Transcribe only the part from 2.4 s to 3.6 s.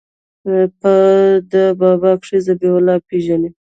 ذبيح الله پېژنې.